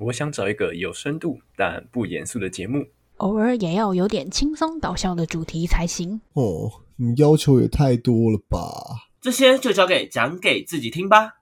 [0.00, 2.86] 我想找一个有深度但不严肃的节目，
[3.18, 6.20] 偶尔也要有点轻松搞笑的主题才行。
[6.32, 8.58] 哦，你要求也太多了吧？
[9.20, 11.39] 这些就交给讲给自己听吧。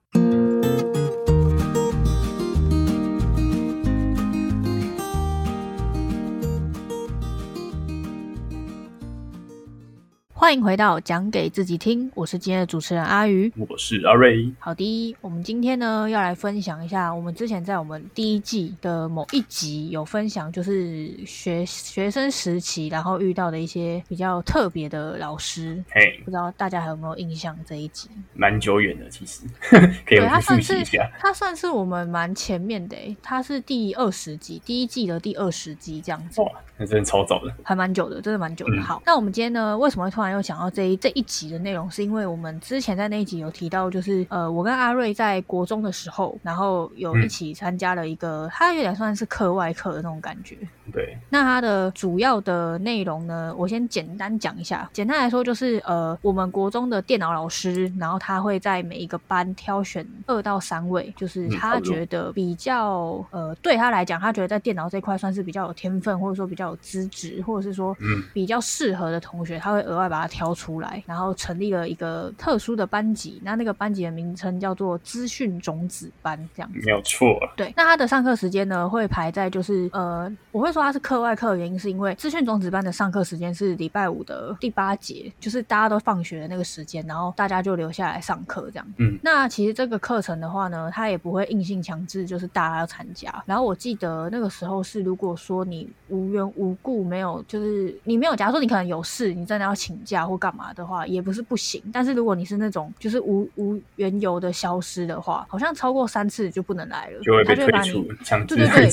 [10.41, 13.53] 欢迎回到讲给自己听，我是今天的主持人阿鱼。
[13.69, 14.49] 我是阿瑞。
[14.61, 25.83] 好的，我们今天呢要来分享一下，我们之前在我们第一季的某一集有分享，就是学学生时期，然后遇到的一些比较特别的老师。
[25.91, 28.09] 嘿，不知道大家还有没有印象这一集？
[28.33, 29.43] 蛮久远的，其实
[30.07, 31.11] 可以对，我去复它算是习一下。
[31.19, 36.41] 它算是我们蛮前面的诶，它是第二十集，第一季的第二十集这样子。
[36.41, 37.53] 哇，那真的超早的。
[37.65, 38.77] 还蛮久的，真的蛮久的。
[38.77, 41.91] 嗯好，那我们今天呢，为什么会突然又想到这一这一集的内容？
[41.91, 50.57] 是因为我们之前在那一集有提到，就是呃，我跟阿瑞在国中的时候，然后有一起参加了一个，它有点算是课外课的那种感觉。
[50.93, 54.89] 对，那它的主要的内容呢，我先简单讲一下。
[54.93, 73.41] 简单来说，就是呃，我们国中的电脑老师，然后他会在每一个班挑选二到三位，就是他觉得比较呃，对他来讲，他觉得在电脑这块算是比较有天分，或者说比较有资质，或者是说嗯比较适合的同学，他会额外把他挑出来，然后成立了一个特殊的班级。
[73.45, 76.81] 那那个班级的名称叫做资讯种子班，这样子。
[76.85, 77.27] 没有错。
[77.57, 88.87] 对，那他的上课时间呢，会排在就是呃，我会说他是课外课的原因，是因为资讯种子班的上课时间是礼拜五的第八节，就是大家都放学的那个时间，然后大家就留下来上课这样。
[88.99, 93.33] 嗯，那其实这个课程的话呢，它也不会硬性强制就是大家要参加。
[93.47, 101.83] 然后我记得那个时候是，如果说你无缘无故没有，就是你没有，假如说你可能有事，你真的要请假或干嘛的话，也不是不行。
[101.93, 108.03] 但是如果你是那种就是无无缘由的消失的话，好像超过三次就不能来了，就会被他就会把你退
[108.47, 108.89] 出，对对对。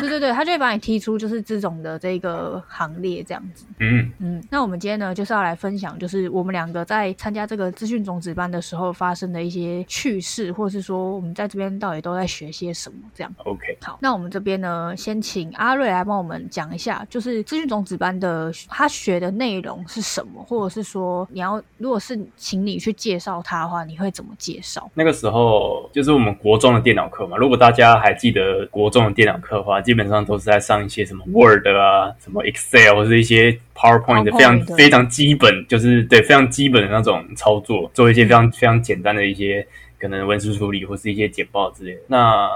[0.00, 3.64] 对对对，他就会把你踢出就是这种的这个行列这样子。
[3.80, 13.34] 嗯，嗯，那我们今天呢就是要来分享，就是我们两个在参加这个资讯种子班的时候发生的一些趣事，或是说我们在这边到底都在学些什么这样。
[13.44, 24.90] OK，好，那我们这边呢，先请阿瑞来帮我们讲一下，就是资讯种子班的他学的内容是什么，或者是说你要如果是请你去介绍他的话，你会怎么介绍？
[24.92, 27.38] 那个时候就是我们国中的电脑课嘛。
[27.38, 39.66] 如果大家还记得国中的电脑课的话，基本上都是在上一些什么 Word 啊、什么 Excel 或是一些 PowerPoint 的非常非常基本，就是对非常基本的那种操作，做一些非常非常简单的一些
[39.98, 42.00] 可能文书处理或是一些简报之类的。
[42.08, 42.50] 那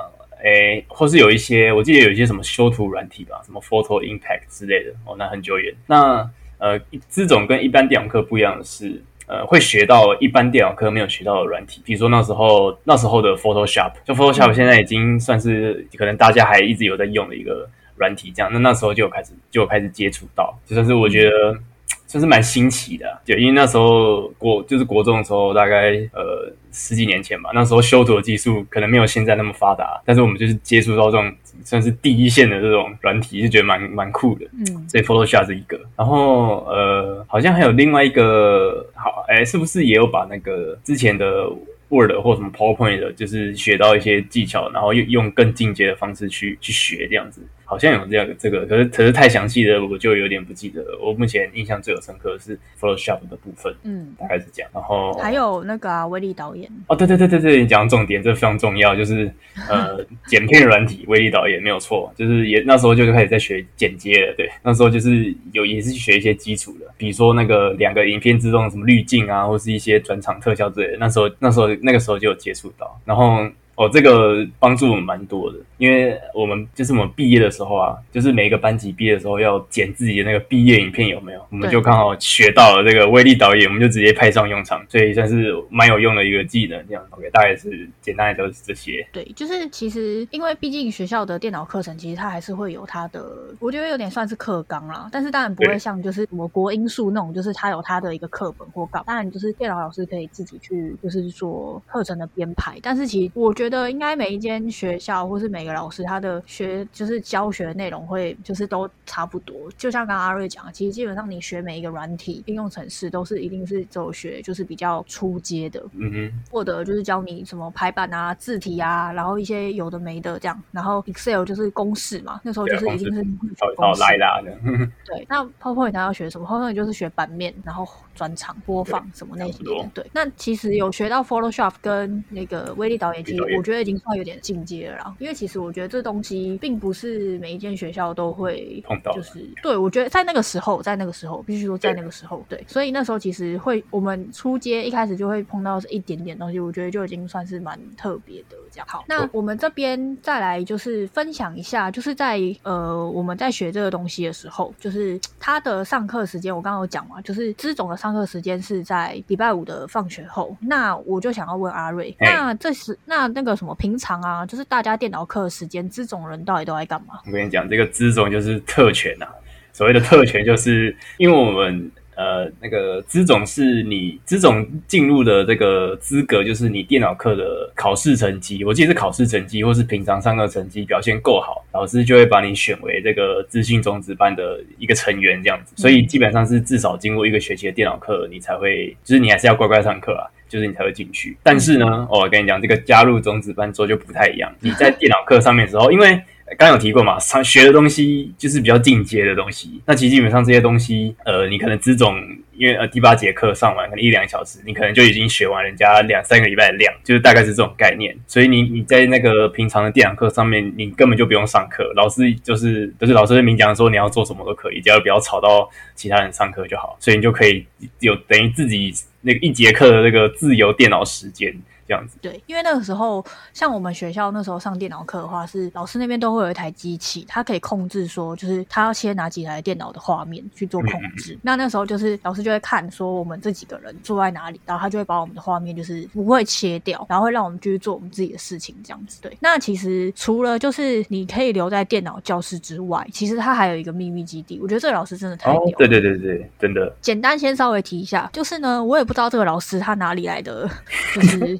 [0.44, 5.74] 诶，或是有一些，我记得有一些什么修图软体吧，什么 Photo Impact 之类的，哦，那很久远。
[5.86, 6.28] 那
[6.58, 6.80] 呃，
[7.10, 18.50] 这种跟一般电脑课不一样的是，呃，会学到一般电脑课没有学到的软体，比如说那时候那时候的 Photoshop，就 Photoshop 现在已经算是可能大家还一直有在用的一个软体，这样。
[18.52, 21.58] 那那时候就开始就开始接触到，就算是我觉得。
[22.06, 31.32] 算是蛮新奇的啊、对，因为那时候国就是国中的时候，大概呃十几年前吧，那时候修图的技术可能没有现在那么发达，但是我们就是接触到这种
[31.64, 34.46] 算是第一线的这种软体，就觉得蛮蛮酷的。
[34.52, 41.48] 嗯，所以 Photoshop 是一个，然后呃，好像还有另外一个，好，哎，是不是也有把那个之前的
[41.88, 47.42] Word 或什么 PowerPoint 的，就是学到一些技巧，然后用用更进阶的方式去去学这样子？
[47.68, 50.98] 好像有这样这个，可是可是太详细的我就有点不记得了。
[51.02, 54.70] 我目前印象最有深刻的是 Photoshop 的部分，嗯，大概是这样。
[54.72, 59.28] 然后还有那个啊，威力导演，哦，对对对对对，你讲重点，这非常重要，就是
[59.68, 73.44] 呃， 剪片软体，威力导演没有错，就是也那时候就开始在学剪接了，对，那时候就是有也是学一些基础的，比如说那个两个影片之中什么滤镜啊，或是一些转场特效之类的，那时候那时候那个时候就有接触到，然后。
[73.78, 81.46] 哦，这个帮助我们蛮多的，因为我们就是我们毕业的时候啊，就是每一个班级毕业的时候要剪自己的那个毕业影片，有没有？
[81.50, 86.82] 我们就刚好学到了这个威力导演，我们就直接派上用场，所以算是蛮有用的一个技能。
[86.88, 89.06] 这样，OK，大概是简单的就是这些。
[89.12, 93.24] 对，就是其实因为毕竟学校的电脑课程，其实它还是会有它的，
[93.58, 120.62] 我觉得有点算是课纲啦，但是当然不会像就是我国英数那种，就是它有它的一个课本或稿，当然就是电脑老师可以自己去就是做课程的编排，但是其实我觉得应该每一间学校或是每个老师他的学就是教学内容会就是都差不多，就像刚刚阿瑞讲的，其实基本上你学每一个软体应用程式都是一定是走学就是比较初阶的，嗯哼，或者就是教你什么排版啊、字体啊，然后一些有的没的这样。
[120.70, 123.24] 然后 Excel 就是公式嘛，那时候就是一定是
[123.56, 124.56] 找找来啦的。
[125.04, 129.64] 对，那 PowerPoint 它要学什么？PowerPoint 就是学版面，然后转场播放什么那些。
[129.92, 135.14] 对，那其实有学到 Photoshop 跟那个威力导演，其实威力导演我觉得已经算有点进阶了啦。
[135.18, 148.86] 因为其实实我觉得这东西并不是每一间学校都会碰到就是对我觉得在那个时候，在那个时候必须说在那个时候，对，所以那时候其实会我们出街一开始就会碰到一点点东西，我觉得就已经算是蛮特别的这样。
[148.88, 160.56] 好，那我们这边再来就是分享一下，就是在呃我们在学这个东西的时候，就是他的上课时间，我刚刚有讲嘛，就是资总的上课时间是在礼拜五的放学后。
[160.60, 167.20] 那我就想要问阿瑞，哎那这时那那个什么平常啊，就是大家电脑课时间，资种人到底都在干嘛？
[167.26, 169.28] 我跟你讲，这个资种就是特权啊。
[169.72, 185.74] 所谓的特权，就是因为我们呃那个资总是你资总进入的这个资格，就是你电脑课的考试成绩，我记得是考试成绩或是平常上课成绩表现够好，老师就会把你选为这个资讯种子班的一个成员这样子。
[185.76, 190.26] 所以基本上是至少经过一个学期的电脑课，你才会，就是你还是要乖乖上课啊。
[190.48, 194.48] 就是你才会进去，但是呢，哦，我跟你讲，这个加入种子班之后就不太一样。
[194.60, 196.22] 你在电脑课上面的时候，因为
[196.56, 199.82] 刚有提过嘛，上学的东西就是比较进阶的东西。
[199.84, 202.22] 那其实基本上这些东西，呃，你可能只种，
[202.54, 208.16] 因为呃第八节课上完，可能一两小时，你可能就已经学完人家两三个礼拜的量，就是大概是这种概念。
[208.28, 216.96] 所以你你在那个平常的电脑课上面，你根本就不用上课，老师就是就是老师会明讲说你要做什么都可以，只要不要吵到其他人上课就好。
[217.00, 217.66] 所以你就可以
[217.98, 221.52] 有等于自己那个一节课的那个自由电脑时间
[221.86, 222.16] 这样子。
[222.20, 231.38] 对，因为那个时候，像我们学校那时候上电脑课的话，是老师那边都会有一台机器，它可以控制说，就是他要切哪几台电脑的画面去做控制。
[231.42, 239.20] 那那时候就是老师就会看说我们这几个人坐在哪里，然后他就会把我们的画面就是不会切掉，然后会让我们继续做我们自己的事情这样子。
[239.22, 244.58] 对，那其实除了就是你可以留在电脑教室之外，其实它还有一个秘密基地。
[244.60, 246.94] 我觉得这个老师真的太屌了。，哦对对对对，真的。
[247.00, 250.68] 简单先稍微提一下，就是呢，我也不知道这个老师他哪里来的，
[251.14, 251.58] 就是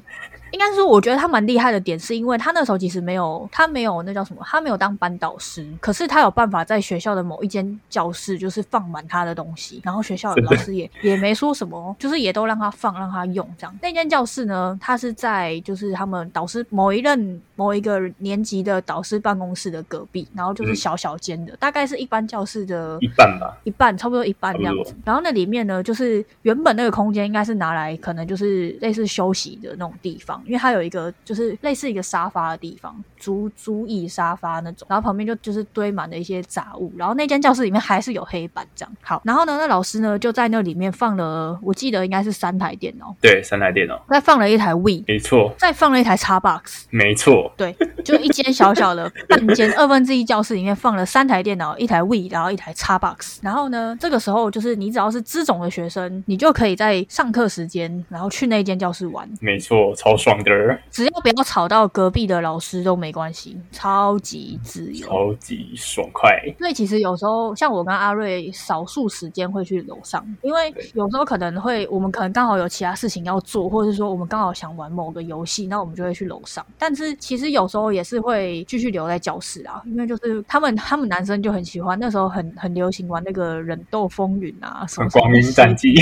[0.51, 13.79] 应该是，我觉得他蛮厉害的点，是因为他那时候其实没有，他没有那叫什么，他没有当班导师，可是他有办法在学校的某一间教室，就是放满他的东西，然后学校的老师也 也没说什么，就是也都让他放，让他用这样。
[13.81, 24.95] 那间教室呢，他是在就是他们导师某一任某一个年级的导师办公室的隔壁，然后就是嗯小小间的，大概是一般教室的一半吧，一半，差不多一半这样子。
[25.03, 36.93] 然后那里面呢，就是原本那个空间应该是拿来可能就是类似休息的那种地方，因为它有一个就是类似一个沙发的地方，竹竹椅沙发那种，然后旁边就就是堆满了一些杂物。
[36.95, 38.95] 然后那间教室里面还是有黑板这样。
[39.01, 46.83] 好，然后呢，那老师呢就在那里面放了，我记得应该是三台电脑，对，三台电脑，再放了一台 We，没错，再放了一台 Xbox。
[46.89, 53.37] 没错，对，就一间小小的 半间二分之一教室里面放了三台电脑，一台 We，然后一台 Xbox。
[53.41, 60.51] 然后呢，这个时候就是你只要是资种的学生，你就可以在上课时间，然后去那间教室玩，没错，超爽的，
[60.91, 65.07] 只要不要吵到隔壁的老师都没关系，超级自由。
[65.07, 66.39] 超级爽快。
[66.57, 76.65] 所以其实有时候像我跟阿瑞，少数时间会去楼上，因为有时候可能会我们可能刚好有其他事情要做，或者是说我们刚好想玩某个游戏，那我们就会去楼上。
[76.77, 85.93] 但是其实有时候也是会继续留在教室啊，因为就是他们他们男生就很喜欢，那时候很很流行玩那个忍斗风云啊，什么光明战记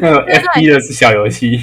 [0.00, 1.58] 那个 FP 的小游戏，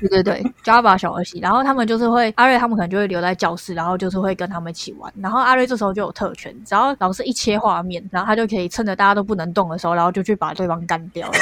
[0.00, 5.12] 对对对，Java 小游戏，然后他们就是会阿瑞他们可能就会留在教室，然后就是会跟他们一起玩。
[5.20, 11.30] 然后阿瑞这时候就有特权，只要老师一切画面，然后他就可以趁着大家都不能动的时候，然后就去把对方干掉。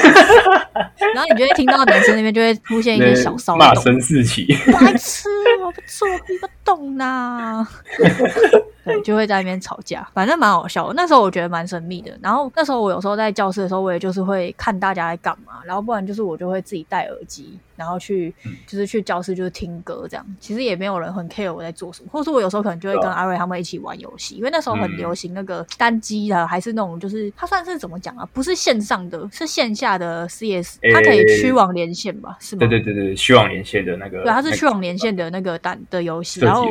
[1.15, 4.47] 然后你就会听到男生那边就会出现一些小骚动，骂声四起。
[4.73, 5.29] 白痴，
[5.65, 7.67] 我不做，你不动呐。
[8.85, 10.95] 对，就会在那边吵架，反正蛮好笑的。
[10.95, 12.13] 那时候我觉得蛮神秘的。
[12.21, 18.35] 然后那时候我有时候在教室的时候，我也就是会看大家在干嘛，然后不然就是我就会自己戴耳机，然后去
[18.67, 20.27] 就是去教室就是听歌这样。
[20.41, 28.29] 其实也没有人很 care 我在做什么，或者说我有时候可能就会跟阿瑞他们一起玩游戏，因为那时候很流行那个单机的，还是那种就是它算是怎么讲啊？
[28.33, 32.37] 不是线上的，是线下的 CS，它可以诶区网连线吧？
[32.41, 32.61] 是吗？
[32.61, 36.67] 对对对对，区网连线的那个，对，它是那个去网连线的那个单的游戏，然后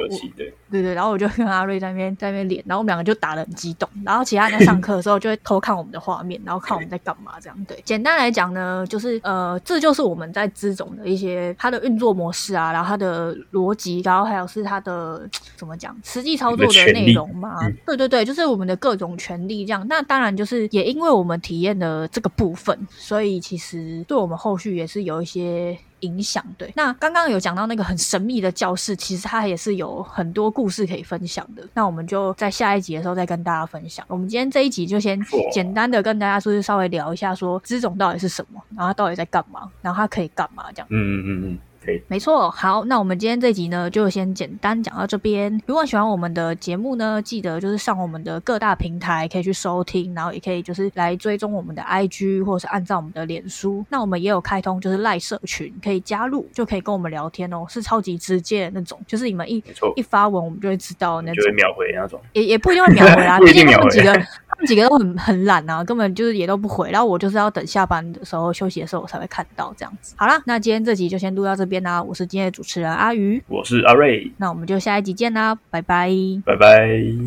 [0.73, 7.65] 对对，然后我就跟阿瑞在那边在那边练，然后我们两个就打得很激动，然后其他人在上课的时候就会偷看我们的画面，然后看我们在干嘛这样。
[7.65, 17.57] 对，简单来讲呢，就是呃，这就是我们在资总的一些它的运作模式啊，然后它的逻辑，然后还有是它的怎么讲实际操作的内容嘛。
[17.61, 19.85] 嗯对对对，就是我们的各种权利这样。
[19.87, 26.43] 那当然就是也因为我们体验了这个部分，所以其实对我们后续也是有一些影响。
[26.57, 31.67] 对，那刚刚有讲到那个很神秘的教室，其实它也是有很多故事可以分享的。
[31.73, 34.05] 那我们就在下一集的时候再跟大家分享。
[34.07, 35.19] 我们今天这一集就先
[35.51, 40.87] 简单的跟大家就是稍微聊一下，说资种到底是什么，然后它到底在干嘛，然后它可以干嘛这样。
[40.89, 45.61] 嗯嗯嗯嗯，对，没错，好，那我们今天这集呢，就先简单讲到这边。
[45.65, 53.85] 如果喜欢我们的节目呢，记得就是上我们的各大平台可以去收听，然后也可以就是来追踪我们的 IG 或者是按照我们的脸书。
[53.89, 59.63] 那我们也有开通就是赖社群，可以加入，就可以跟我们聊天哦，是超级直接的那种，就是你们一
[59.95, 62.19] 一，发文，我们就会知道那种，就会秒回那种。
[62.33, 64.27] 也也不一定会秒回啊， 毕竟定秒回他们几个。
[64.53, 70.13] 他们几个都很很懒啊，根本就是也都不回，然后我就是要等下班的时候休息的时候我才会看到这样子。
[70.17, 76.11] 好啦，那今天这集就先录到这边啦，我是今天的主持人阿鱼，我是阿瑞，那我们就下一集见啦，拜拜。
[76.45, 77.23] 拜拜。